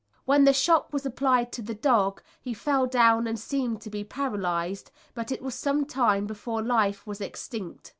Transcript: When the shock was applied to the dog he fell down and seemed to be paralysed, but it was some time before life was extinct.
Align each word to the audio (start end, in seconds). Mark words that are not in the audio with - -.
When 0.25 0.45
the 0.45 0.51
shock 0.53 0.91
was 0.91 1.05
applied 1.05 1.51
to 1.51 1.61
the 1.61 1.75
dog 1.75 2.23
he 2.41 2.55
fell 2.55 2.87
down 2.87 3.27
and 3.27 3.37
seemed 3.39 3.81
to 3.81 3.91
be 3.91 4.03
paralysed, 4.03 4.89
but 5.13 5.31
it 5.31 5.43
was 5.43 5.53
some 5.53 5.85
time 5.85 6.25
before 6.25 6.63
life 6.63 7.05
was 7.05 7.21
extinct. 7.21 7.87